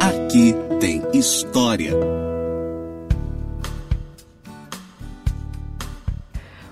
Aqui 0.00 0.54
tem 0.80 1.02
história. 1.12 1.92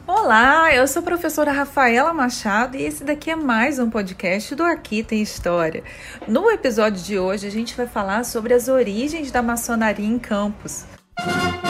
Olá, 0.07 0.73
eu 0.75 0.87
sou 0.87 1.01
a 1.01 1.05
professora 1.05 1.51
Rafaela 1.51 2.13
Machado 2.13 2.77
e 2.77 2.83
esse 2.83 3.03
daqui 3.03 3.31
é 3.31 3.37
mais 3.37 3.79
um 3.79 3.91
podcast 3.91 4.55
do 4.55 4.63
Aqui 4.63 5.03
Tem 5.03 5.21
História. 5.21 5.83
No 6.29 6.51
episódio 6.51 7.03
de 7.03 7.19
hoje, 7.19 7.47
a 7.47 7.51
gente 7.51 7.77
vai 7.77 7.87
falar 7.87 8.25
sobre 8.25 8.55
as 8.55 8.69
origens 8.69 9.31
da 9.31 9.43
maçonaria 9.43 10.07
em 10.07 10.19
Campos. 10.19 10.85
A 11.17 11.70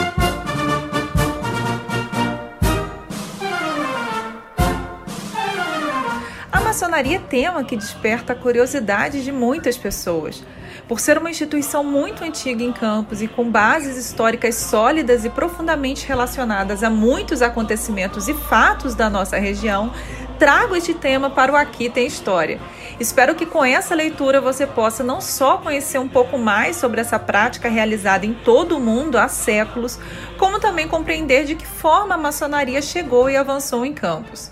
é 7.09 7.19
tema 7.19 7.63
que 7.63 7.75
desperta 7.75 8.33
a 8.33 8.35
curiosidade 8.35 9.23
de 9.23 9.31
muitas 9.31 9.77
pessoas. 9.77 10.43
Por 10.87 10.99
ser 10.99 11.17
uma 11.17 11.29
instituição 11.29 11.83
muito 11.83 12.23
antiga 12.23 12.63
em 12.63 12.71
Campos 12.71 13.21
e 13.21 13.27
com 13.27 13.49
bases 13.49 13.97
históricas 13.97 14.55
sólidas 14.55 15.25
e 15.25 15.29
profundamente 15.29 16.07
relacionadas 16.07 16.83
a 16.83 16.89
muitos 16.89 17.41
acontecimentos 17.41 18.27
e 18.27 18.33
fatos 18.33 18.93
da 18.93 19.09
nossa 19.09 19.37
região, 19.37 19.91
trago 20.37 20.75
este 20.75 20.93
tema 20.93 21.29
para 21.29 21.51
o 21.51 21.55
Aqui 21.55 21.89
Tem 21.89 22.05
História. 22.05 22.59
Espero 22.99 23.35
que 23.35 23.45
com 23.45 23.65
essa 23.65 23.95
leitura 23.95 24.39
você 24.39 24.67
possa 24.67 25.03
não 25.03 25.21
só 25.21 25.57
conhecer 25.57 25.97
um 25.97 26.07
pouco 26.07 26.37
mais 26.37 26.75
sobre 26.75 27.01
essa 27.01 27.17
prática 27.17 27.67
realizada 27.67 28.25
em 28.25 28.33
todo 28.33 28.77
o 28.77 28.79
mundo 28.79 29.17
há 29.17 29.27
séculos, 29.27 29.99
como 30.37 30.59
também 30.59 30.87
compreender 30.87 31.45
de 31.45 31.55
que 31.55 31.65
forma 31.65 32.15
a 32.15 32.17
maçonaria 32.17 32.81
chegou 32.81 33.29
e 33.29 33.35
avançou 33.35 33.85
em 33.85 33.93
Campos. 33.93 34.51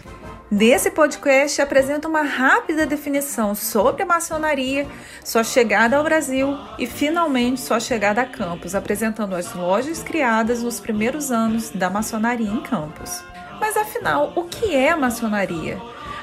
Nesse 0.52 0.90
podcast, 0.90 1.62
apresento 1.62 2.08
uma 2.08 2.24
rápida 2.24 2.84
definição 2.84 3.54
sobre 3.54 4.02
a 4.02 4.06
maçonaria, 4.06 4.88
sua 5.24 5.44
chegada 5.44 5.96
ao 5.96 6.04
Brasil 6.04 6.58
e, 6.80 6.88
finalmente, 6.88 7.62
sua 7.62 7.80
chegada 7.80 8.22
a 8.22 8.26
Campos, 8.26 8.74
apresentando 8.74 9.36
as 9.36 9.54
lojas 9.54 10.02
criadas 10.02 10.64
nos 10.64 10.80
primeiros 10.80 11.32
anos 11.32 11.70
da 11.70 11.88
maçonaria 11.88 12.50
em 12.50 12.64
Campos. 12.64 13.24
Mas 13.60 13.78
afinal, 13.78 14.34
o 14.36 14.46
que 14.46 14.76
é 14.76 14.96
maçonaria? 14.96 15.78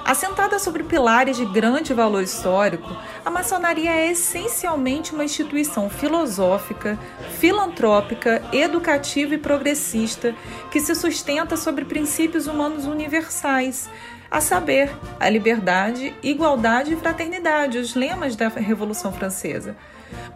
Assentada 0.06 0.60
sobre 0.60 0.84
pilares 0.84 1.36
de 1.36 1.44
grande 1.44 1.92
valor 1.92 2.22
histórico, 2.22 2.96
a 3.24 3.28
maçonaria 3.28 3.90
é 3.90 4.12
essencialmente 4.12 5.12
uma 5.12 5.24
instituição 5.24 5.90
filosófica, 5.90 6.96
filantrópica, 7.40 8.40
educativa 8.52 9.34
e 9.34 9.38
progressista 9.38 10.32
que 10.70 10.78
se 10.78 10.94
sustenta 10.94 11.56
sobre 11.56 11.84
princípios 11.84 12.46
humanos 12.46 12.86
universais, 12.86 13.90
a 14.30 14.40
saber, 14.40 14.96
a 15.18 15.28
liberdade, 15.28 16.14
igualdade 16.22 16.92
e 16.92 16.96
fraternidade, 16.96 17.78
os 17.78 17.96
lemas 17.96 18.36
da 18.36 18.46
Revolução 18.46 19.12
Francesa. 19.12 19.76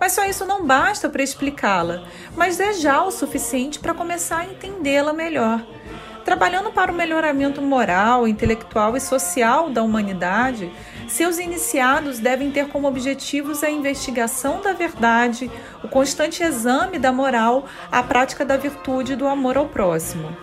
Mas 0.00 0.14
só 0.14 0.24
isso 0.24 0.44
não 0.44 0.66
basta 0.66 1.08
para 1.08 1.22
explicá-la, 1.22 2.08
mas 2.36 2.58
é 2.58 2.72
já 2.72 3.05
o 3.05 3.12
suficiente 3.12 3.78
para 3.78 3.94
começar 3.94 4.38
a 4.38 4.46
entendê-la 4.46 5.12
melhor. 5.12 5.64
Trabalhando 6.24 6.70
para 6.70 6.92
o 6.92 6.94
melhoramento 6.94 7.62
moral, 7.62 8.28
intelectual 8.28 8.96
e 8.96 9.00
social 9.00 9.70
da 9.70 9.82
humanidade, 9.82 10.70
seus 11.08 11.38
iniciados 11.38 12.18
devem 12.18 12.50
ter 12.50 12.68
como 12.68 12.86
objetivos 12.86 13.64
a 13.64 13.70
investigação 13.70 14.60
da 14.60 14.72
verdade, 14.72 15.50
o 15.82 15.88
constante 15.88 16.42
exame 16.42 16.98
da 16.98 17.10
moral, 17.12 17.66
a 17.90 18.02
prática 18.02 18.44
da 18.44 18.56
virtude 18.56 19.14
e 19.14 19.16
do 19.16 19.27
amor 19.27 19.56
ao 19.56 19.66
próximo. 19.66 20.36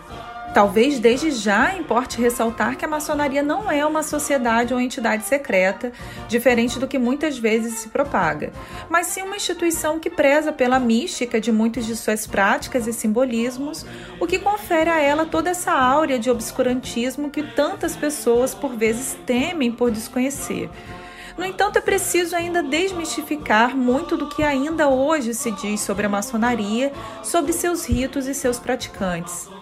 Talvez 0.58 1.00
desde 1.00 1.30
já 1.30 1.76
importe 1.76 2.20
ressaltar 2.20 2.78
que 2.78 2.84
a 2.84 2.88
maçonaria 2.88 3.44
não 3.44 3.70
é 3.70 3.86
uma 3.86 4.02
sociedade 4.02 4.74
ou 4.74 4.82
entidade 4.82 5.24
secreta, 5.24 5.92
diferente 6.28 6.80
do 6.80 6.88
que 6.88 6.98
muitas 6.98 7.38
vezes 7.38 7.76
se 7.76 7.90
propaga, 7.90 8.52
mas 8.90 9.06
sim 9.06 9.22
uma 9.22 9.36
instituição 9.36 10.00
que 10.00 10.10
preza 10.10 10.52
pela 10.52 10.80
mística 10.80 11.40
de 11.40 11.52
muitas 11.52 11.86
de 11.86 11.96
suas 11.96 12.26
práticas 12.26 12.88
e 12.88 12.92
simbolismos, 12.92 13.86
o 14.20 14.26
que 14.26 14.40
confere 14.40 14.90
a 14.90 15.00
ela 15.00 15.28
toda 15.28 15.52
essa 15.52 15.72
áurea 15.72 16.18
de 16.18 16.32
obscurantismo 16.32 17.30
que 17.30 17.44
tantas 17.44 17.96
pessoas 17.96 18.56
por 18.56 18.76
vezes 18.76 19.16
temem 19.28 19.72
por 19.72 19.92
desconhecer. 19.92 20.72
No 21.38 21.46
entanto, 21.46 21.78
é 21.78 21.82
preciso 21.82 22.36
ainda 22.36 22.64
desmistificar 22.64 23.78
muito 23.78 24.18
do 24.18 24.28
que 24.28 24.42
ainda 24.42 24.90
hoje 24.90 25.36
se 25.36 25.52
diz 25.52 25.82
sobre 25.82 26.08
a 26.08 26.10
maçonaria, 26.10 26.92
sobre 27.22 27.54
seus 27.54 27.86
ritos 27.86 28.26
e 28.26 28.34
seus 28.34 28.58
praticantes. 28.58 29.56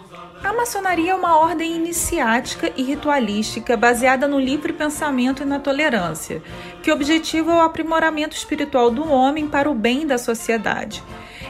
A 0.44 0.52
maçonaria 0.52 1.12
é 1.12 1.14
uma 1.14 1.38
ordem 1.38 1.74
iniciática 1.74 2.70
e 2.76 2.82
ritualística 2.82 3.76
baseada 3.76 4.28
no 4.28 4.38
livre 4.38 4.72
pensamento 4.72 5.42
e 5.42 5.46
na 5.46 5.58
tolerância, 5.58 6.42
que 6.82 6.92
objetiva 6.92 7.54
o 7.54 7.60
aprimoramento 7.60 8.36
espiritual 8.36 8.90
do 8.90 9.10
homem 9.10 9.48
para 9.48 9.70
o 9.70 9.74
bem 9.74 10.06
da 10.06 10.18
sociedade. 10.18 11.02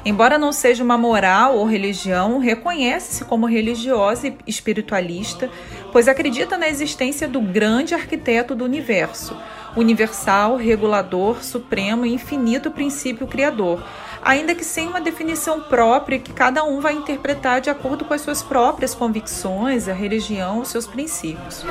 Embora 0.05 0.39
não 0.39 0.53
seja 0.53 0.85
uma 0.85 0.97
moral 0.97 1.57
ou 1.57 1.67
religião, 1.67 2.39
reconhece-se 2.39 3.25
como 3.25 3.47
religiosa 3.47 4.29
e 4.29 4.37
espiritualista, 4.47 5.51
pois 5.91 6.07
acredita 6.07 6.57
na 6.57 6.69
existência 6.69 7.27
do 7.27 7.41
grande 7.41 7.93
arquiteto 7.93 8.55
do 8.55 8.65
universo, 8.65 9.37
universal, 9.77 10.57
regulador, 10.57 11.43
supremo 11.43 12.07
e 12.07 12.15
infinito 12.15 12.71
princípio 12.71 13.27
criador 13.27 13.83
ainda 14.27 14.57
que 14.57 14.65
sem 14.65 14.89
uma 14.89 15.01
definição 15.01 15.61
própria 15.61 16.19
que 16.19 16.33
cada 16.33 16.65
um 16.65 16.81
vai 16.81 16.95
interpretar 16.95 17.61
de 17.61 17.71
acordo 17.71 18.05
com 18.05 18.13
as 18.13 18.21
suas 18.21 18.43
próprias 18.43 18.93
convicções, 18.93 19.89
a 19.89 19.93
religião, 19.93 20.59
os 20.59 20.69
seus 20.69 20.85
princípios. 20.85 21.65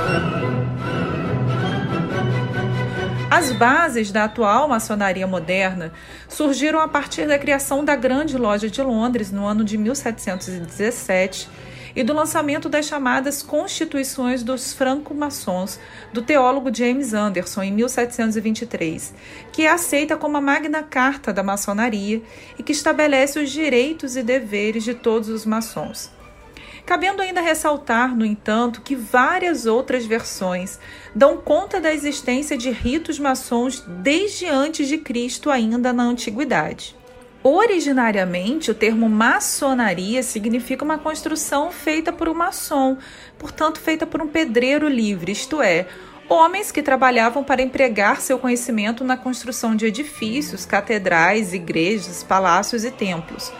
As 3.29 3.51
bases 3.51 4.09
da 4.09 4.23
atual 4.23 4.69
maçonaria 4.69 5.27
moderna 5.27 5.91
surgiram 6.29 6.79
a 6.79 6.87
partir 6.87 7.27
da 7.27 7.37
criação 7.37 7.83
da 7.83 7.93
Grande 7.93 8.37
Loja 8.37 8.69
de 8.69 8.81
Londres 8.81 9.33
no 9.33 9.45
ano 9.45 9.65
de 9.65 9.77
1717 9.77 11.49
e 11.95 12.03
do 12.03 12.13
lançamento 12.13 12.67
das 12.67 12.85
chamadas 12.85 13.41
Constituições 13.41 14.43
dos 14.43 14.73
Franco-Maçons, 14.73 15.79
do 16.11 16.21
teólogo 16.21 16.75
James 16.75 17.13
Anderson, 17.13 17.63
em 17.63 17.71
1723, 17.71 19.13
que 19.51 19.63
é 19.63 19.71
aceita 19.71 20.17
como 20.17 20.37
a 20.37 20.41
magna 20.41 20.83
carta 20.83 21.31
da 21.31 21.41
maçonaria 21.41 22.21
e 22.59 22.63
que 22.63 22.71
estabelece 22.71 23.39
os 23.39 23.49
direitos 23.49 24.15
e 24.17 24.23
deveres 24.23 24.83
de 24.83 24.93
todos 24.93 25.29
os 25.29 25.45
maçons. 25.45 26.13
Cabendo 26.85 27.23
ainda 27.23 27.41
ressaltar, 27.41 28.15
no 28.15 28.23
entanto, 28.23 28.81
que 28.81 28.95
várias 28.95 29.65
outras 29.65 30.05
versões 30.05 30.79
dão 31.15 31.37
conta 31.37 31.81
da 31.81 31.91
existência 31.91 32.55
de 32.55 32.69
ritos 32.69 33.17
maçons 33.17 33.83
desde 34.03 34.45
antes 34.45 34.87
de 34.87 34.99
Cristo, 34.99 35.49
ainda 35.49 35.91
na 35.91 36.03
antiguidade. 36.03 36.94
Originariamente, 37.47 38.71
o 38.71 38.73
termo 38.73 39.07
maçonaria 39.07 40.23
significa 40.23 40.83
uma 40.83 40.97
construção 40.97 41.71
feita 41.71 42.11
por 42.11 42.27
um 42.27 42.33
maçom, 42.33 42.97
portanto, 43.37 43.79
feita 43.79 44.07
por 44.07 44.19
um 44.19 44.27
pedreiro 44.27 44.89
livre, 44.89 45.31
isto 45.31 45.61
é, 45.61 45.85
homens 46.27 46.71
que 46.71 46.81
trabalhavam 46.81 47.43
para 47.43 47.61
empregar 47.61 48.19
seu 48.19 48.39
conhecimento 48.39 49.03
na 49.03 49.15
construção 49.15 49.75
de 49.75 49.85
edifícios, 49.85 50.65
catedrais, 50.65 51.53
igrejas, 51.53 52.23
palácios 52.23 52.83
e 52.83 52.89
templos. 52.89 53.53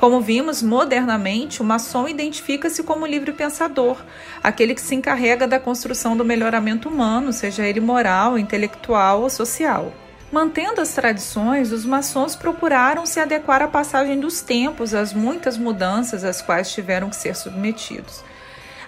Como 0.00 0.18
vimos 0.22 0.62
modernamente, 0.62 1.60
o 1.60 1.64
maçom 1.64 2.08
identifica-se 2.08 2.82
como 2.84 3.06
livre 3.06 3.34
pensador, 3.34 4.02
aquele 4.42 4.74
que 4.74 4.80
se 4.80 4.94
encarrega 4.94 5.46
da 5.46 5.60
construção 5.60 6.16
do 6.16 6.24
melhoramento 6.24 6.88
humano, 6.88 7.34
seja 7.34 7.66
ele 7.66 7.80
moral, 7.80 8.38
intelectual 8.38 9.20
ou 9.20 9.28
social. 9.28 9.92
Mantendo 10.30 10.80
as 10.80 10.92
tradições, 10.92 11.70
os 11.70 11.84
maçons 11.84 12.34
procuraram 12.34 13.06
se 13.06 13.20
adequar 13.20 13.62
à 13.62 13.68
passagem 13.68 14.18
dos 14.18 14.40
tempos, 14.40 14.92
às 14.92 15.12
muitas 15.12 15.56
mudanças 15.56 16.24
às 16.24 16.42
quais 16.42 16.72
tiveram 16.72 17.08
que 17.08 17.16
ser 17.16 17.36
submetidos. 17.36 18.24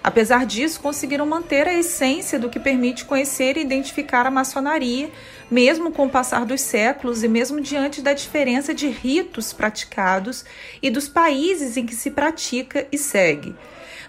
Apesar 0.03 0.45
disso, 0.45 0.81
conseguiram 0.81 1.25
manter 1.25 1.67
a 1.67 1.73
essência 1.73 2.37
do 2.37 2.49
que 2.49 2.59
permite 2.59 3.05
conhecer 3.05 3.57
e 3.57 3.61
identificar 3.61 4.25
a 4.25 4.31
maçonaria, 4.31 5.09
mesmo 5.49 5.91
com 5.91 6.05
o 6.05 6.09
passar 6.09 6.45
dos 6.45 6.61
séculos 6.61 7.23
e 7.23 7.27
mesmo 7.27 7.59
diante 7.61 8.01
da 8.01 8.13
diferença 8.13 8.73
de 8.73 8.87
ritos 8.87 9.53
praticados 9.53 10.45
e 10.81 10.89
dos 10.89 11.07
países 11.07 11.77
em 11.77 11.85
que 11.85 11.95
se 11.95 12.11
pratica 12.11 12.85
e 12.91 12.97
segue. 12.97 13.55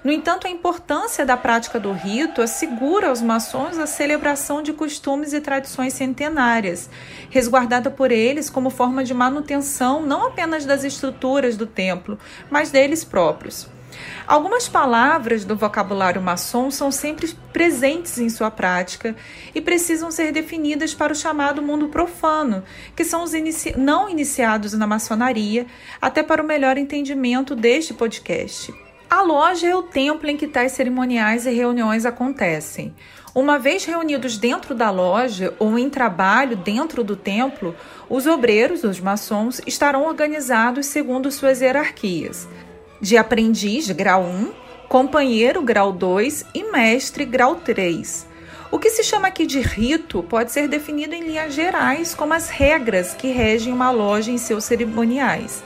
No 0.02 0.10
entanto, 0.10 0.46
a 0.46 0.50
importância 0.50 1.26
da 1.26 1.36
prática 1.36 1.78
do 1.78 1.92
rito 1.92 2.40
assegura 2.40 3.08
aos 3.08 3.20
maçons 3.20 3.78
a 3.78 3.86
celebração 3.86 4.62
de 4.62 4.72
costumes 4.72 5.34
e 5.34 5.40
tradições 5.40 5.92
centenárias, 5.92 6.88
resguardada 7.28 7.90
por 7.90 8.10
eles 8.10 8.48
como 8.48 8.70
forma 8.70 9.04
de 9.04 9.12
manutenção 9.12 10.02
não 10.02 10.26
apenas 10.26 10.64
das 10.64 10.84
estruturas 10.84 11.54
do 11.56 11.66
templo, 11.66 12.18
mas 12.50 12.70
deles 12.70 13.04
próprios. 13.04 13.68
Algumas 14.26 14.68
palavras 14.68 15.44
do 15.44 15.54
vocabulário 15.54 16.22
maçom 16.22 16.70
são 16.70 16.90
sempre 16.90 17.34
presentes 17.52 18.16
em 18.18 18.30
sua 18.30 18.50
prática 18.50 19.14
e 19.54 19.60
precisam 19.60 20.10
ser 20.10 20.32
definidas 20.32 20.94
para 20.94 21.12
o 21.12 21.16
chamado 21.16 21.60
mundo 21.60 21.88
profano, 21.88 22.62
que 22.96 23.04
são 23.04 23.22
os 23.22 23.34
inici 23.34 23.76
não 23.76 24.08
iniciados 24.08 24.72
na 24.72 24.86
maçonaria, 24.86 25.66
até 26.00 26.22
para 26.22 26.42
o 26.42 26.46
melhor 26.46 26.78
entendimento 26.78 27.54
deste 27.54 27.92
podcast. 27.92 28.72
A 29.10 29.22
loja 29.22 29.66
é 29.66 29.74
o 29.74 29.82
templo 29.82 30.30
em 30.30 30.36
que 30.36 30.46
tais 30.46 30.70
cerimoniais 30.70 31.44
e 31.44 31.50
reuniões 31.50 32.06
acontecem. 32.06 32.94
Uma 33.34 33.58
vez 33.58 33.84
reunidos 33.84 34.38
dentro 34.38 34.72
da 34.72 34.88
loja 34.88 35.52
ou 35.58 35.76
em 35.76 35.90
trabalho 35.90 36.56
dentro 36.56 37.02
do 37.02 37.16
templo, 37.16 37.74
os 38.08 38.28
obreiros, 38.28 38.84
os 38.84 39.00
maçons, 39.00 39.60
estarão 39.66 40.06
organizados 40.06 40.86
segundo 40.86 41.28
suas 41.32 41.60
hierarquias: 41.60 42.48
de 43.00 43.16
aprendiz, 43.16 43.90
grau 43.90 44.22
1, 44.22 44.52
companheiro, 44.88 45.60
grau 45.60 45.90
2 45.90 46.44
e 46.54 46.70
mestre, 46.70 47.24
grau 47.24 47.56
3. 47.56 48.28
O 48.70 48.78
que 48.78 48.90
se 48.90 49.02
chama 49.02 49.26
aqui 49.26 49.44
de 49.44 49.58
rito 49.58 50.22
pode 50.22 50.52
ser 50.52 50.68
definido 50.68 51.16
em 51.16 51.24
linhas 51.24 51.52
gerais 51.52 52.14
como 52.14 52.32
as 52.32 52.48
regras 52.48 53.12
que 53.12 53.32
regem 53.32 53.72
uma 53.72 53.90
loja 53.90 54.30
em 54.30 54.38
seus 54.38 54.62
cerimoniais. 54.62 55.64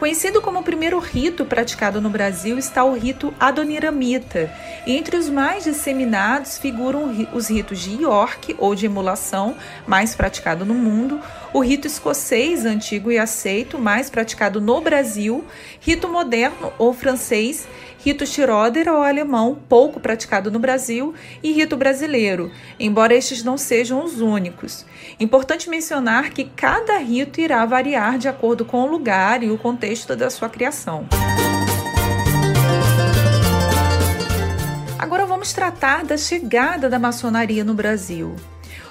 Conhecido 0.00 0.40
como 0.40 0.60
o 0.60 0.62
primeiro 0.62 0.98
rito 0.98 1.44
praticado 1.44 2.00
no 2.00 2.08
Brasil 2.08 2.56
está 2.56 2.82
o 2.82 2.94
rito 2.94 3.34
adoniramita. 3.38 4.50
Entre 4.86 5.14
os 5.14 5.28
mais 5.28 5.64
disseminados 5.64 6.56
figuram 6.56 7.14
os 7.34 7.50
ritos 7.50 7.80
de 7.80 8.02
York, 8.02 8.56
ou 8.56 8.74
de 8.74 8.86
emulação, 8.86 9.54
mais 9.86 10.14
praticado 10.14 10.64
no 10.64 10.72
mundo, 10.72 11.20
o 11.52 11.60
rito 11.60 11.86
escocês, 11.86 12.64
antigo 12.64 13.12
e 13.12 13.18
aceito, 13.18 13.78
mais 13.78 14.08
praticado 14.08 14.58
no 14.58 14.80
Brasil, 14.80 15.44
rito 15.80 16.08
moderno 16.08 16.72
ou 16.78 16.94
francês, 16.94 17.68
rito 18.02 18.26
Schroeder 18.26 18.88
ou 18.88 19.02
alemão, 19.02 19.58
pouco 19.68 20.00
praticado 20.00 20.50
no 20.50 20.58
Brasil, 20.58 21.14
e 21.42 21.52
rito 21.52 21.76
brasileiro, 21.76 22.50
embora 22.78 23.14
estes 23.14 23.44
não 23.44 23.58
sejam 23.58 24.02
os 24.02 24.20
únicos. 24.20 24.86
Importante 25.18 25.68
mencionar 25.68 26.30
que 26.30 26.44
cada 26.44 26.96
rito 26.98 27.40
irá 27.40 27.64
variar 27.66 28.18
de 28.18 28.28
acordo 28.28 28.64
com 28.64 28.82
o 28.82 28.90
lugar 28.90 29.42
e 29.42 29.50
o 29.50 29.58
contexto 29.58 30.16
da 30.16 30.30
sua 30.30 30.48
criação. 30.48 31.06
Agora 34.98 35.26
vamos 35.26 35.52
tratar 35.52 36.04
da 36.04 36.16
chegada 36.16 36.88
da 36.88 36.98
maçonaria 36.98 37.64
no 37.64 37.74
Brasil. 37.74 38.34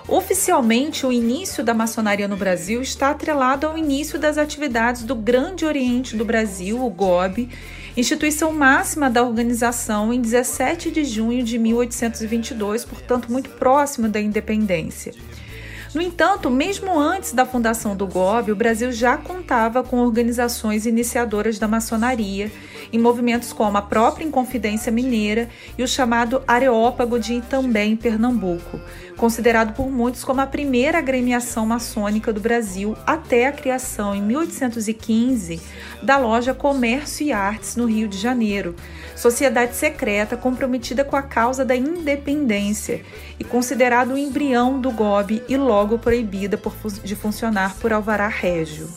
Oficialmente, 0.08 1.06
o 1.06 1.12
início 1.12 1.64
da 1.64 1.74
maçonaria 1.74 2.28
no 2.28 2.36
Brasil 2.36 2.82
está 2.82 3.12
atrelado 3.12 3.68
ao 3.68 3.78
início 3.78 4.18
das 4.18 4.40
atividades 4.40 5.04
do 5.04 5.14
Grande 5.14 5.66
Oriente 5.66 6.16
do 6.16 6.26
Brasil, 6.26 6.84
o 6.84 6.90
GOB, 6.90 7.48
instituição 7.98 8.54
máxima 8.54 9.10
da 9.10 9.24
organização, 9.24 10.14
em 10.14 10.22
17 10.22 10.92
de 10.92 11.04
junho 11.04 11.44
de 11.44 11.58
1822, 11.58 12.86
portanto, 12.86 13.32
muito 13.32 13.50
próximo 13.52 14.08
da 14.08 14.20
independência. 14.20 15.14
No 15.94 16.02
entanto, 16.02 16.52
mesmo 16.52 17.00
antes 17.00 17.34
da 17.34 17.48
fundação 17.48 17.96
do 17.96 18.06
GOB, 18.06 18.52
o 18.52 18.56
Brasil 18.56 18.92
já 18.92 19.18
contava 19.18 19.84
com 19.84 19.98
organizações 19.98 20.86
iniciadoras 20.86 21.58
da 21.58 21.68
maçonaria, 21.68 22.52
em 22.92 23.00
movimentos 23.00 23.54
como 23.54 23.78
a 23.78 23.82
própria 23.82 24.26
Inconfidência 24.26 24.92
Mineira 24.92 25.50
e 25.78 25.84
o 25.84 25.88
chamado 25.88 26.42
Areópago 26.48 27.20
de 27.20 27.34
Itambé, 27.34 27.86
em 27.86 27.96
Pernambuco, 27.96 28.80
considerado 29.18 29.74
por 29.74 29.90
muitos 29.90 30.24
como 30.24 30.42
a 30.42 30.48
primeira 30.48 30.98
agremiação 30.98 31.66
maçônica 31.66 32.32
do 32.32 32.40
Brasil 32.40 32.96
até 33.06 33.48
a 33.48 33.52
criação, 33.52 34.16
em 34.16 34.22
1815, 34.22 35.62
da 36.02 36.18
loja 36.18 36.54
Comércio 36.54 37.26
e 37.26 37.32
Artes, 37.32 37.76
no 37.76 37.86
Rio 37.86 38.08
de 38.08 38.18
Janeiro, 38.18 38.76
sociedade 39.16 39.76
secreta 39.76 40.38
comprometida 40.38 41.04
com 41.04 41.16
a 41.16 41.22
causa 41.22 41.66
da 41.66 41.76
independência 41.76 43.02
e 43.38 43.44
considerado 43.44 44.14
o 44.14 44.18
embrião 44.18 44.80
do 44.80 44.92
GOB 44.92 45.44
e 45.48 45.58
logo 45.58 46.00
proibida 46.00 46.58
por, 46.58 46.74
de 47.04 47.16
funcionar 47.16 47.76
por 47.76 47.92
alvará 47.92 48.28
régio. 48.28 48.90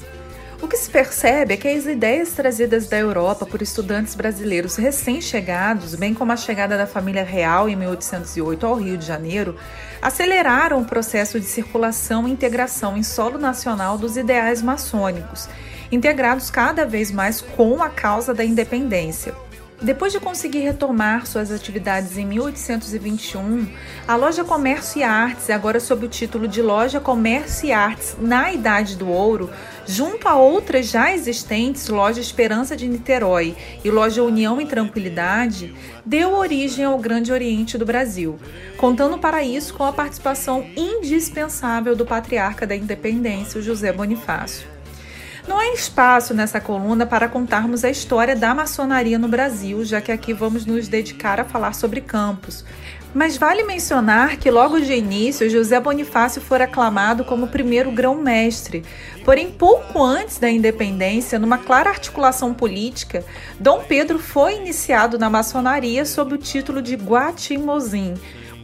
O 0.62 0.69
que 0.69 0.76
se 0.76 0.88
percebe 0.88 1.55
é 1.55 1.56
que 1.56 1.67
as 1.67 1.87
ideias 1.87 2.31
trazidas 2.31 2.87
da 2.87 2.97
Europa 2.97 3.44
por 3.44 3.61
estudantes 3.61 4.14
brasileiros 4.14 4.76
recém-chegados, 4.76 5.97
bem 5.97 6.14
como 6.14 6.31
a 6.31 6.37
chegada 6.37 6.79
da 6.79 6.87
família 6.87 7.25
real 7.25 7.69
em 7.69 7.75
1808 7.75 8.64
ao 8.64 8.76
Rio 8.76 8.97
de 8.97 9.05
Janeiro, 9.05 9.56
aceleraram 10.00 10.81
o 10.81 10.85
processo 10.85 11.41
de 11.41 11.47
circulação 11.47 12.29
e 12.29 12.31
integração 12.31 12.97
em 12.97 13.03
solo 13.03 13.38
nacional 13.38 13.99
dos 13.99 14.17
ideais 14.17 14.62
maçônicos, 14.62 15.49
integrados 15.91 16.49
cada 16.49 16.87
vez 16.87 17.11
mais 17.11 17.41
com 17.41 17.82
a 17.82 17.91
causa 17.91 18.32
da 18.32 18.44
independência. 18.44 19.35
Depois 19.82 20.12
de 20.12 20.20
conseguir 20.20 20.61
retomar 20.61 21.26
suas 21.26 21.50
atividades 21.50 22.17
em 22.17 22.25
1821, 22.25 23.67
a 24.06 24.14
Loja 24.14 24.44
Comércio 24.44 25.00
e 25.00 25.02
Artes, 25.02 25.50
agora 25.50 25.81
sob 25.81 26.06
o 26.06 26.08
título 26.08 26.46
de 26.46 26.62
Loja 26.62 27.00
Comércio 27.00 27.67
e 27.67 27.73
Artes 27.73 28.17
na 28.20 28.52
Idade 28.52 28.96
do 28.96 29.08
Ouro, 29.08 29.50
junto 29.84 30.29
a 30.29 30.37
outras 30.37 30.87
já 30.87 31.12
existentes, 31.12 31.88
Loja 31.88 32.20
Esperança 32.20 32.76
de 32.76 32.87
Niterói 32.87 33.56
e 33.82 33.90
Loja 33.90 34.23
União 34.23 34.61
e 34.61 34.67
Tranquilidade, 34.67 35.75
deu 36.06 36.32
origem 36.32 36.85
ao 36.85 36.96
Grande 36.96 37.32
Oriente 37.32 37.76
do 37.76 37.85
Brasil, 37.85 38.38
contando 38.76 39.19
para 39.19 39.43
isso 39.43 39.75
com 39.75 39.82
a 39.82 39.93
participação 39.93 40.64
indispensável 40.76 41.96
do 41.96 42.06
patriarca 42.06 42.64
da 42.64 42.76
independência, 42.76 43.61
José 43.61 43.93
Bonifácio. 43.93 44.81
Não 45.46 45.58
há 45.58 45.72
espaço 45.72 46.32
nessa 46.32 46.60
coluna 46.60 47.04
para 47.04 47.28
contarmos 47.28 47.84
a 47.84 47.90
história 47.90 48.36
da 48.36 48.54
maçonaria 48.54 49.18
no 49.18 49.26
Brasil, 49.26 49.84
já 49.84 50.00
que 50.00 50.12
aqui 50.12 50.32
vamos 50.32 50.64
nos 50.64 50.86
dedicar 50.86 51.40
a 51.40 51.44
falar 51.44 51.74
sobre 51.74 52.00
campos. 52.00 52.64
Mas 53.12 53.36
vale 53.36 53.64
mencionar 53.64 54.36
que 54.36 54.50
logo 54.50 54.80
de 54.80 54.94
início 54.94 55.50
José 55.50 55.78
Bonifácio 55.80 56.40
foi 56.40 56.62
aclamado 56.62 57.24
como 57.24 57.48
primeiro 57.48 57.90
grão-mestre. 57.90 58.84
Porém, 59.24 59.50
pouco 59.50 60.02
antes 60.02 60.38
da 60.38 60.48
independência, 60.48 61.38
numa 61.38 61.58
clara 61.58 61.90
articulação 61.90 62.54
política, 62.54 63.24
Dom 63.58 63.84
Pedro 63.86 64.18
foi 64.18 64.56
iniciado 64.56 65.18
na 65.18 65.28
maçonaria 65.28 66.06
sob 66.06 66.34
o 66.34 66.38
título 66.38 66.80
de 66.80 66.94
Guatimozin, 66.94 68.14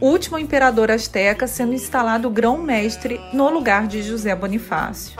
último 0.01 0.39
imperador 0.39 0.89
asteca 0.89 1.45
sendo 1.45 1.73
instalado 1.73 2.29
grão-mestre 2.29 3.19
no 3.33 3.49
lugar 3.49 3.85
de 3.85 4.01
José 4.01 4.33
Bonifácio. 4.33 5.13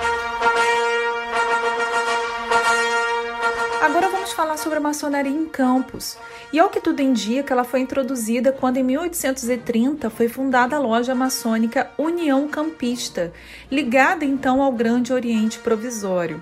Falar 4.39 4.55
sobre 4.55 4.77
a 4.77 4.81
maçonaria 4.81 5.29
em 5.29 5.45
Campos. 5.45 6.17
E 6.53 6.59
ao 6.59 6.69
que 6.69 6.79
tudo 6.79 7.01
indica, 7.01 7.53
ela 7.53 7.65
foi 7.65 7.81
introduzida 7.81 8.53
quando 8.53 8.77
em 8.77 8.83
1830 8.83 10.09
foi 10.09 10.29
fundada 10.29 10.77
a 10.77 10.79
loja 10.79 11.13
maçônica 11.13 11.91
União 11.97 12.47
Campista, 12.47 13.33
ligada 13.69 14.23
então 14.23 14.61
ao 14.61 14.71
Grande 14.71 15.11
Oriente 15.11 15.59
Provisório. 15.59 16.41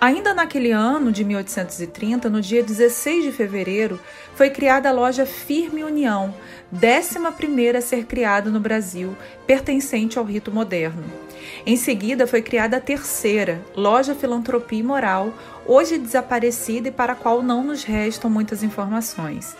Ainda 0.00 0.32
naquele 0.32 0.72
ano 0.72 1.12
de 1.12 1.22
1830, 1.22 2.30
no 2.30 2.40
dia 2.40 2.62
16 2.62 3.24
de 3.24 3.32
fevereiro, 3.32 4.00
foi 4.34 4.48
criada 4.48 4.88
a 4.88 4.92
loja 4.92 5.26
Firme 5.26 5.84
União, 5.84 6.34
décima 6.72 7.30
primeira 7.30 7.80
a 7.80 7.82
ser 7.82 8.06
criada 8.06 8.48
no 8.48 8.58
Brasil, 8.58 9.14
pertencente 9.46 10.18
ao 10.18 10.24
rito 10.24 10.50
moderno. 10.50 11.23
Em 11.66 11.76
seguida, 11.76 12.26
foi 12.26 12.42
criada 12.42 12.76
a 12.76 12.80
terceira, 12.80 13.62
Loja 13.74 14.14
Filantropia 14.14 14.80
e 14.80 14.82
Moral, 14.82 15.32
hoje 15.64 15.96
desaparecida 15.96 16.88
e 16.88 16.92
para 16.92 17.14
a 17.14 17.16
qual 17.16 17.42
não 17.42 17.64
nos 17.64 17.84
restam 17.84 18.28
muitas 18.28 18.62
informações. 18.62 19.56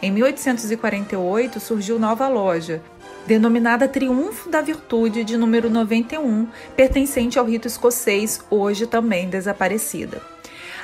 Em 0.00 0.10
1848 0.10 1.60
surgiu 1.60 1.98
nova 1.98 2.26
loja, 2.26 2.82
denominada 3.26 3.86
Triunfo 3.86 4.48
da 4.48 4.62
Virtude, 4.62 5.24
de 5.24 5.36
número 5.36 5.68
91, 5.68 6.48
pertencente 6.74 7.38
ao 7.38 7.44
rito 7.44 7.68
escocês, 7.68 8.40
hoje 8.48 8.86
também 8.86 9.28
desaparecida. 9.28 10.22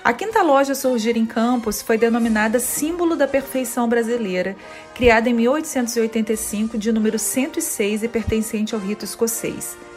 A 0.05 0.13
quinta 0.13 0.43
loja 0.43 0.73
a 0.73 0.77
surgir 0.77 1.17
em 1.17 1.25
Campos 1.25 1.81
foi 1.81 1.97
denominada 1.97 2.61
Símbolo 2.61 3.17
da 3.17 3.27
Perfeição 3.27 3.89
Brasileira, 3.89 4.55
criada 4.95 5.31
em 5.31 5.35
1885, 5.35 6.77
de 6.77 6.93
número 6.93 7.19
106 7.19 8.03
e 8.03 8.09
pertencente 8.09 8.75
ao 8.75 8.81
rito 8.81 9.07
escocês. 9.07 9.88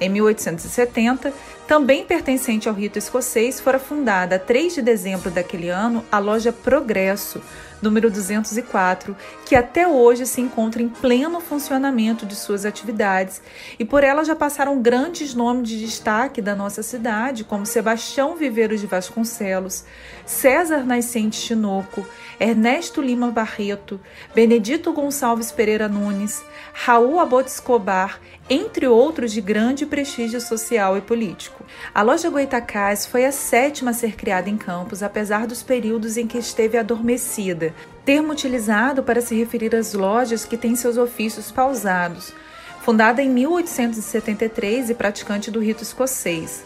Em 0.00 0.08
1870, 0.08 1.32
também 1.66 2.04
pertencente 2.04 2.68
ao 2.68 2.74
rito 2.74 2.98
escocês, 2.98 3.60
fora 3.60 3.78
fundada, 3.78 4.36
a 4.36 4.38
3 4.38 4.74
de 4.74 4.82
dezembro 4.82 5.30
daquele 5.30 5.68
ano, 5.68 6.04
a 6.10 6.18
loja 6.18 6.52
Progresso, 6.52 7.40
número 7.82 8.10
204, 8.10 9.16
que 9.44 9.54
até 9.54 9.86
hoje 9.86 10.26
se 10.26 10.40
encontra 10.40 10.82
em 10.82 10.88
pleno 10.88 11.40
funcionamento 11.40 12.26
de 12.26 12.34
suas 12.34 12.64
atividades, 12.64 13.40
e 13.78 13.84
por 13.84 14.02
ela 14.02 14.24
já 14.24 14.34
passaram 14.34 14.80
grandes 14.80 15.34
nomes 15.34 15.68
de 15.68 15.78
destaque 15.78 16.42
da 16.42 16.56
nossa 16.56 16.82
cidade, 16.82 17.44
como 17.44 17.64
Sebastião 17.66 18.36
Viveiros 18.36 18.80
de 18.80 18.86
Vasconcelos, 18.86 19.84
César 20.26 20.84
Nascente 20.84 21.36
Chinoco, 21.36 22.06
Ernesto 22.38 23.00
Lima 23.00 23.30
Barreto, 23.30 24.00
Benedito 24.34 24.92
Gonçalves 24.92 25.52
Pereira 25.52 25.88
Nunes, 25.88 26.42
Raul 26.72 27.20
Abot 27.20 27.48
Escobar, 27.48 28.20
entre 28.50 28.88
outros 28.88 29.30
de 29.30 29.40
grande 29.40 29.86
prestígio 29.86 30.40
social 30.40 30.98
e 30.98 31.00
político. 31.00 31.64
A 31.94 32.02
loja 32.02 32.28
Goitacás 32.28 33.06
foi 33.06 33.24
a 33.24 33.30
sétima 33.30 33.92
a 33.92 33.94
ser 33.94 34.16
criada 34.16 34.50
em 34.50 34.56
Campos, 34.56 35.04
apesar 35.04 35.46
dos 35.46 35.62
períodos 35.62 36.16
em 36.16 36.26
que 36.26 36.36
esteve 36.36 36.76
adormecida, 36.76 37.72
termo 38.04 38.32
utilizado 38.32 39.04
para 39.04 39.20
se 39.20 39.36
referir 39.36 39.76
às 39.76 39.94
lojas 39.94 40.44
que 40.44 40.56
têm 40.56 40.74
seus 40.74 40.96
ofícios 40.96 41.52
pausados. 41.52 42.34
Fundada 42.82 43.22
em 43.22 43.30
1873 43.30 44.90
e 44.90 44.94
praticante 44.94 45.48
do 45.48 45.60
rito 45.60 45.84
escocês. 45.84 46.64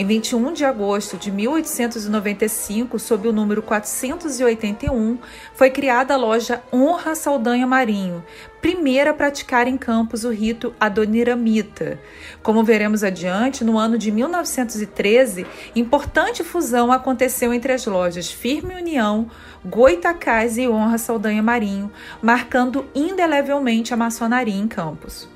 Em 0.00 0.06
21 0.06 0.52
de 0.52 0.64
agosto 0.64 1.16
de 1.16 1.28
1895, 1.28 3.00
sob 3.00 3.26
o 3.26 3.32
número 3.32 3.60
481, 3.60 5.18
foi 5.52 5.70
criada 5.70 6.14
a 6.14 6.16
loja 6.16 6.62
Honra 6.72 7.16
Saldanha 7.16 7.66
Marinho, 7.66 8.24
primeira 8.60 9.10
a 9.10 9.12
praticar 9.12 9.66
em 9.66 9.76
Campos 9.76 10.22
o 10.22 10.30
rito 10.30 10.72
adoniramita. 10.78 11.98
Como 12.44 12.62
veremos 12.62 13.02
adiante, 13.02 13.64
no 13.64 13.76
ano 13.76 13.98
de 13.98 14.12
1913, 14.12 15.44
importante 15.74 16.44
fusão 16.44 16.92
aconteceu 16.92 17.52
entre 17.52 17.72
as 17.72 17.84
lojas 17.84 18.30
Firme 18.30 18.76
União, 18.76 19.28
Goitacás 19.64 20.56
e 20.58 20.68
Honra 20.68 20.98
Saldanha 20.98 21.42
Marinho, 21.42 21.90
marcando 22.22 22.86
indelevelmente 22.94 23.92
a 23.92 23.96
maçonaria 23.96 24.54
em 24.54 24.68
Campos. 24.68 25.28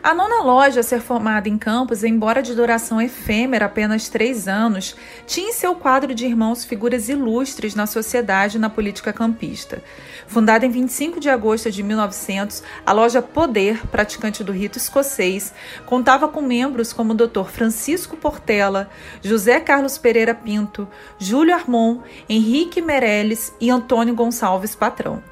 A 0.00 0.14
nona 0.14 0.42
loja 0.42 0.80
a 0.80 0.82
ser 0.82 1.00
formada 1.00 1.48
em 1.48 1.58
Campos, 1.58 2.04
embora 2.04 2.42
de 2.42 2.54
duração 2.54 3.00
efêmera, 3.00 3.66
apenas 3.66 4.08
três 4.08 4.46
anos, 4.46 4.96
tinha 5.26 5.50
em 5.50 5.52
seu 5.52 5.74
quadro 5.74 6.14
de 6.14 6.24
irmãos 6.24 6.64
figuras 6.64 7.08
ilustres 7.08 7.74
na 7.74 7.86
sociedade 7.86 8.56
e 8.56 8.60
na 8.60 8.70
política 8.70 9.12
campista. 9.12 9.82
Fundada 10.26 10.64
em 10.64 10.70
25 10.70 11.20
de 11.20 11.28
agosto 11.28 11.70
de 11.70 11.82
1900, 11.82 12.62
a 12.86 12.92
loja 12.92 13.20
Poder, 13.20 13.86
praticante 13.88 14.42
do 14.42 14.52
rito 14.52 14.78
escocês, 14.78 15.52
contava 15.86 16.28
com 16.28 16.42
membros 16.42 16.92
como 16.92 17.12
o 17.12 17.16
Dr. 17.16 17.44
Francisco 17.44 18.16
Portela, 18.16 18.90
José 19.22 19.60
Carlos 19.60 19.98
Pereira 19.98 20.34
Pinto, 20.34 20.88
Júlio 21.18 21.54
Armon, 21.54 22.00
Henrique 22.28 22.80
Meirelles 22.80 23.52
e 23.60 23.70
Antônio 23.70 24.14
Gonçalves 24.14 24.74
Patrão. 24.74 25.31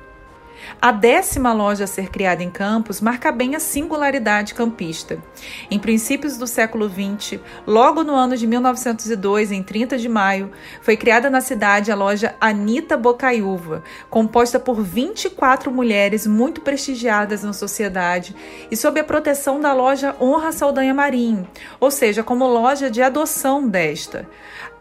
A 0.80 0.92
décima 0.92 1.52
loja 1.52 1.84
a 1.84 1.86
ser 1.86 2.10
criada 2.10 2.42
em 2.42 2.50
Campos 2.50 3.00
marca 3.00 3.30
bem 3.30 3.54
a 3.54 3.60
singularidade 3.60 4.54
campista. 4.54 5.18
Em 5.70 5.78
princípios 5.78 6.36
do 6.36 6.46
século 6.46 6.88
XX, 6.88 7.40
logo 7.66 8.02
no 8.02 8.14
ano 8.14 8.36
de 8.36 8.46
1902, 8.46 9.52
em 9.52 9.62
30 9.62 9.98
de 9.98 10.08
maio, 10.08 10.50
foi 10.80 10.96
criada 10.96 11.28
na 11.28 11.40
cidade 11.40 11.90
a 11.90 11.94
loja 11.94 12.34
Anita 12.40 12.96
Bocaiúva, 12.96 13.82
composta 14.08 14.58
por 14.58 14.82
24 14.82 15.70
mulheres 15.70 16.26
muito 16.26 16.60
prestigiadas 16.60 17.42
na 17.42 17.52
sociedade 17.52 18.34
e 18.70 18.76
sob 18.76 19.00
a 19.00 19.04
proteção 19.04 19.60
da 19.60 19.72
loja 19.72 20.14
Honra 20.20 20.52
Saldanha 20.52 20.94
Marinho, 20.94 21.46
ou 21.78 21.90
seja, 21.90 22.22
como 22.22 22.46
loja 22.46 22.90
de 22.90 23.02
adoção 23.02 23.68
desta. 23.68 24.28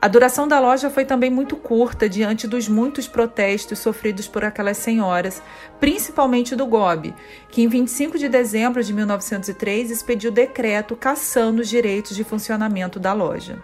A 0.01 0.07
duração 0.07 0.47
da 0.47 0.61
loja 0.61 0.89
foi 0.89 1.03
também 1.03 1.29
muito 1.29 1.57
curta 1.57 2.07
diante 2.07 2.47
dos 2.47 2.69
muitos 2.69 3.05
protestos 3.05 3.79
sofridos 3.79 4.29
por 4.29 4.45
aquelas 4.45 4.77
senhoras, 4.77 5.43
principalmente 5.77 6.55
do 6.55 6.65
GOB, 6.65 7.13
que 7.49 7.63
em 7.63 7.67
25 7.67 8.17
de 8.17 8.29
dezembro 8.29 8.81
de 8.81 8.93
1903 8.93 9.91
expediu 9.91 10.31
decreto 10.31 10.95
cassando 10.95 11.61
os 11.61 11.67
direitos 11.67 12.15
de 12.15 12.23
funcionamento 12.23 12.97
da 12.97 13.11
loja. 13.11 13.59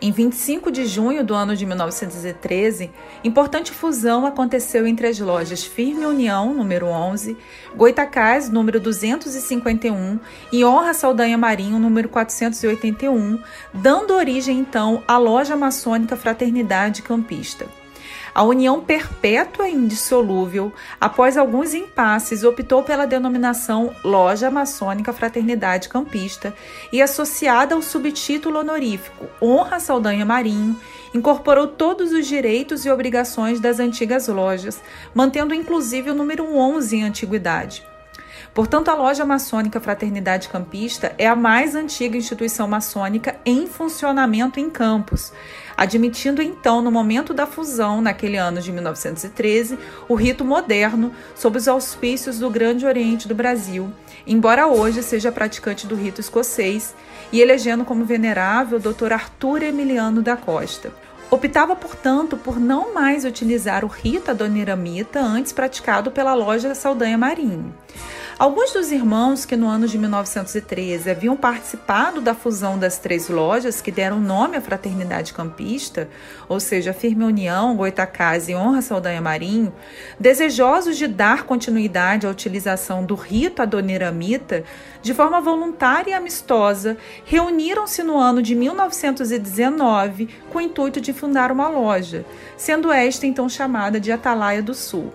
Em 0.00 0.12
25 0.12 0.70
de 0.70 0.84
junho 0.84 1.24
do 1.24 1.34
ano 1.34 1.56
de 1.56 1.64
1913, 1.64 2.90
importante 3.24 3.72
fusão 3.72 4.26
aconteceu 4.26 4.86
entre 4.86 5.06
as 5.06 5.18
lojas 5.18 5.64
Firme 5.64 6.04
União, 6.04 6.52
número 6.52 6.86
11, 6.86 7.34
Goitacás, 7.74 8.50
número 8.50 8.78
251 8.78 10.20
e 10.52 10.64
Honra 10.64 10.92
Saldanha 10.92 11.38
Marinho, 11.38 11.78
número 11.78 12.10
481, 12.10 13.38
dando 13.72 14.12
origem 14.12 14.58
então 14.58 15.02
à 15.08 15.16
loja 15.16 15.56
maçônica 15.56 16.14
Fraternidade 16.14 17.00
Campista. 17.00 17.66
A 18.36 18.42
união 18.42 18.82
perpétua 18.82 19.66
e 19.66 19.72
indissolúvel, 19.72 20.70
após 21.00 21.38
alguns 21.38 21.72
impasses, 21.72 22.44
optou 22.44 22.82
pela 22.82 23.06
denominação 23.06 23.96
Loja 24.04 24.50
Maçônica 24.50 25.10
Fraternidade 25.10 25.88
Campista 25.88 26.52
e, 26.92 27.00
associada 27.00 27.74
ao 27.74 27.80
subtítulo 27.80 28.58
honorífico 28.58 29.24
Honra 29.40 29.80
Saldanha 29.80 30.26
Marinho, 30.26 30.78
incorporou 31.14 31.66
todos 31.66 32.12
os 32.12 32.26
direitos 32.26 32.84
e 32.84 32.90
obrigações 32.90 33.58
das 33.58 33.80
antigas 33.80 34.28
lojas, 34.28 34.82
mantendo 35.14 35.54
inclusive 35.54 36.10
o 36.10 36.14
número 36.14 36.44
11 36.54 36.94
em 36.94 37.04
antiguidade. 37.04 37.86
Portanto, 38.52 38.88
a 38.88 38.94
loja 38.94 39.24
maçônica 39.24 39.80
Fraternidade 39.80 40.48
Campista 40.48 41.14
é 41.18 41.26
a 41.26 41.36
mais 41.36 41.74
antiga 41.74 42.16
instituição 42.16 42.66
maçônica 42.66 43.36
em 43.44 43.66
funcionamento 43.66 44.58
em 44.58 44.70
Campos, 44.70 45.32
admitindo 45.76 46.40
então, 46.40 46.80
no 46.80 46.90
momento 46.90 47.34
da 47.34 47.46
fusão, 47.46 48.00
naquele 48.00 48.36
ano 48.36 48.60
de 48.60 48.72
1913, 48.72 49.78
o 50.08 50.14
rito 50.14 50.44
moderno 50.44 51.12
sob 51.34 51.58
os 51.58 51.68
auspícios 51.68 52.38
do 52.38 52.48
Grande 52.48 52.86
Oriente 52.86 53.28
do 53.28 53.34
Brasil, 53.34 53.92
embora 54.26 54.66
hoje 54.66 55.02
seja 55.02 55.30
praticante 55.30 55.86
do 55.86 55.94
rito 55.94 56.20
escocês, 56.20 56.94
e 57.32 57.40
elegendo 57.40 57.84
como 57.84 58.04
venerável 58.04 58.78
o 58.78 58.80
Dr. 58.80 59.12
Arthur 59.12 59.62
Emiliano 59.62 60.22
da 60.22 60.36
Costa. 60.36 60.92
Optava, 61.28 61.74
portanto, 61.74 62.36
por 62.36 62.60
não 62.60 62.94
mais 62.94 63.24
utilizar 63.24 63.84
o 63.84 63.88
rito 63.88 64.30
adoniramita 64.30 65.20
antes 65.20 65.52
praticado 65.52 66.10
pela 66.12 66.34
loja 66.34 66.72
Saldanha 66.74 67.18
Marinho. 67.18 67.74
Alguns 68.38 68.70
dos 68.70 68.92
irmãos 68.92 69.46
que 69.46 69.56
no 69.56 69.66
ano 69.66 69.88
de 69.88 69.96
1913 69.96 71.08
haviam 71.08 71.34
participado 71.34 72.20
da 72.20 72.34
fusão 72.34 72.78
das 72.78 72.98
três 72.98 73.30
lojas 73.30 73.80
que 73.80 73.90
deram 73.90 74.20
nome 74.20 74.58
à 74.58 74.60
Fraternidade 74.60 75.32
Campista, 75.32 76.06
ou 76.46 76.60
seja, 76.60 76.92
Firme 76.92 77.24
União, 77.24 77.74
Goitacás 77.74 78.50
e 78.50 78.54
Honra 78.54 78.82
Saldanha 78.82 79.22
Marinho, 79.22 79.72
desejosos 80.20 80.98
de 80.98 81.06
dar 81.06 81.44
continuidade 81.44 82.26
à 82.26 82.30
utilização 82.30 83.06
do 83.06 83.14
rito 83.14 83.62
adoniramita 83.62 84.64
de 85.00 85.14
forma 85.14 85.40
voluntária 85.40 86.10
e 86.10 86.14
amistosa, 86.14 86.98
reuniram-se 87.24 88.02
no 88.02 88.18
ano 88.18 88.42
de 88.42 88.54
1919 88.54 90.28
com 90.52 90.58
o 90.58 90.60
intuito 90.60 91.00
de 91.00 91.14
fundar 91.14 91.50
uma 91.50 91.68
loja, 91.68 92.26
sendo 92.54 92.92
esta 92.92 93.26
então 93.26 93.48
chamada 93.48 93.98
de 93.98 94.12
Atalaia 94.12 94.62
do 94.62 94.74
Sul. 94.74 95.10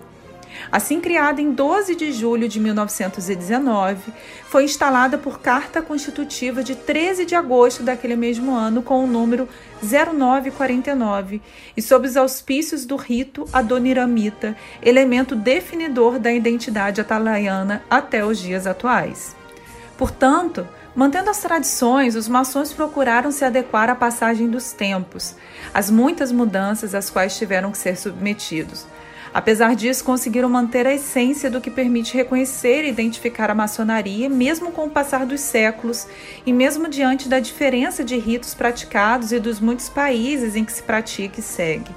Assim 0.70 1.00
criada 1.00 1.40
em 1.40 1.52
12 1.52 1.94
de 1.94 2.12
julho 2.12 2.48
de 2.48 2.58
1919, 2.60 4.12
foi 4.44 4.64
instalada 4.64 5.18
por 5.18 5.40
carta 5.40 5.82
constitutiva 5.82 6.62
de 6.62 6.74
13 6.74 7.24
de 7.24 7.34
agosto 7.34 7.82
daquele 7.82 8.16
mesmo 8.16 8.54
ano 8.54 8.82
com 8.82 9.04
o 9.04 9.06
número 9.06 9.48
0949 9.82 11.40
e 11.76 11.82
sob 11.82 12.06
os 12.06 12.16
auspícios 12.16 12.84
do 12.84 12.96
rito 12.96 13.44
adoniramita, 13.52 14.56
elemento 14.82 15.34
definidor 15.34 16.18
da 16.18 16.32
identidade 16.32 17.00
atalaiana 17.00 17.82
até 17.90 18.24
os 18.24 18.38
dias 18.38 18.66
atuais. 18.66 19.36
Portanto, 19.96 20.66
Mantendo 20.94 21.30
as 21.30 21.38
tradições, 21.38 22.14
os 22.14 22.28
maçons 22.28 22.74
procuraram 22.74 23.32
se 23.32 23.44
adequar 23.46 23.88
à 23.88 23.94
passagem 23.94 24.50
dos 24.50 24.72
tempos, 24.72 25.34
às 25.72 25.90
muitas 25.90 26.30
mudanças 26.30 26.94
às 26.94 27.08
quais 27.08 27.36
tiveram 27.38 27.72
que 27.72 27.78
ser 27.78 27.96
submetidos. 27.96 28.84
Apesar 29.34 29.74
disso, 29.74 30.04
conseguiram 30.04 30.48
manter 30.48 30.86
a 30.86 30.92
essência 30.92 31.50
do 31.50 31.60
que 31.60 31.70
permite 31.70 32.14
reconhecer 32.14 32.84
e 32.84 32.90
identificar 32.90 33.50
a 33.50 33.54
maçonaria, 33.54 34.28
mesmo 34.28 34.70
com 34.72 34.84
o 34.84 34.90
passar 34.90 35.24
dos 35.24 35.40
séculos 35.40 36.06
e 36.44 36.52
mesmo 36.52 36.86
diante 36.86 37.30
da 37.30 37.40
diferença 37.40 38.04
de 38.04 38.18
ritos 38.18 38.52
praticados 38.52 39.32
e 39.32 39.40
dos 39.40 39.58
muitos 39.58 39.88
países 39.88 40.54
em 40.54 40.64
que 40.64 40.72
se 40.72 40.82
pratica 40.82 41.40
e 41.40 41.42
segue. 41.42 41.90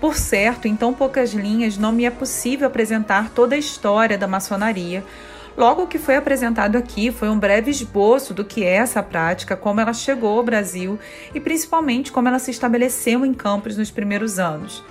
Por 0.00 0.16
certo, 0.16 0.66
em 0.66 0.74
tão 0.74 0.92
poucas 0.92 1.32
linhas, 1.32 1.78
não 1.78 1.92
me 1.92 2.04
é 2.04 2.10
possível 2.10 2.66
apresentar 2.66 3.30
toda 3.30 3.54
a 3.54 3.58
história 3.58 4.18
da 4.18 4.26
maçonaria. 4.26 5.04
Logo, 5.56 5.84
o 5.84 5.86
que 5.86 6.00
foi 6.00 6.16
apresentado 6.16 6.76
aqui 6.76 7.12
foi 7.12 7.28
um 7.28 7.38
breve 7.38 7.70
esboço 7.70 8.34
do 8.34 8.44
que 8.44 8.64
é 8.64 8.74
essa 8.74 9.00
prática, 9.00 9.56
como 9.56 9.80
ela 9.80 9.92
chegou 9.92 10.36
ao 10.36 10.42
Brasil 10.42 10.98
e 11.32 11.38
principalmente 11.38 12.10
como 12.10 12.26
ela 12.26 12.40
se 12.40 12.50
estabeleceu 12.50 13.24
em 13.24 13.32
Campos 13.32 13.76
nos 13.76 13.92
primeiros 13.92 14.40
anos. 14.40 14.82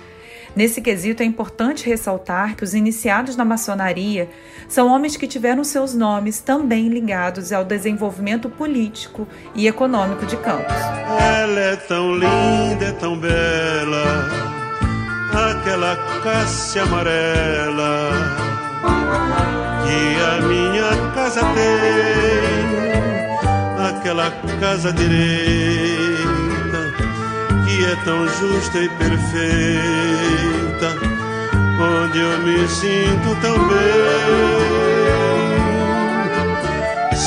Nesse 0.56 0.80
quesito, 0.80 1.22
é 1.22 1.26
importante 1.26 1.88
ressaltar 1.88 2.54
que 2.54 2.62
os 2.62 2.74
iniciados 2.74 3.34
na 3.34 3.44
maçonaria 3.44 4.28
são 4.68 4.86
homens 4.88 5.16
que 5.16 5.26
tiveram 5.26 5.64
seus 5.64 5.94
nomes 5.94 6.40
também 6.40 6.88
ligados 6.88 7.52
ao 7.52 7.64
desenvolvimento 7.64 8.48
político 8.48 9.26
e 9.54 9.66
econômico 9.66 10.24
de 10.26 10.36
Campos. 10.36 10.74
Ela 11.20 11.60
é 11.60 11.76
tão 11.76 12.14
linda, 12.14 12.84
é 12.84 12.92
tão 12.92 13.18
bela, 13.18 14.28
aquela 15.50 15.96
cássia 16.22 16.82
amarela 16.82 18.10
que 19.84 20.16
a 20.22 20.40
minha 20.46 21.12
casa 21.14 21.40
tem, 21.40 22.64
aquela 23.88 24.30
casa 24.60 24.92
direita 24.92 26.03
que 27.84 27.90
é 27.90 27.96
tão 27.96 28.26
justa 28.26 28.78
e 28.78 28.88
perfeita, 28.88 29.26
onde 31.78 32.18
eu 32.18 32.38
me 32.38 32.66
sinto 32.66 33.36
tão 33.42 33.58
bem. 33.68 34.54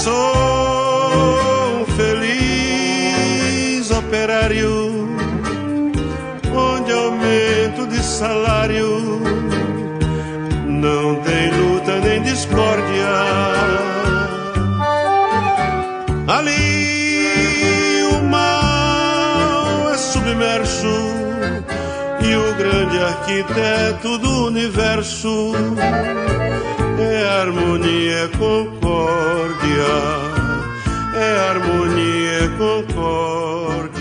Sou 0.04 1.82
um 1.82 1.86
feliz 1.96 3.92
operário, 3.92 5.08
onde 6.52 6.92
aumento 6.92 7.86
de 7.88 8.02
salário 8.04 9.22
não 10.66 11.16
tem 11.18 11.52
luta 11.52 12.00
nem 12.00 12.24
discórdia. 12.24 13.57
Arquiteto 23.18 24.18
do 24.20 24.48
universo 24.48 25.54
é 27.00 27.42
harmonia, 27.42 28.24
é 28.24 28.28
concórdia, 28.38 29.88
é 31.16 31.50
harmonia, 31.50 32.32
é 32.44 32.48
concórdia. 32.58 33.97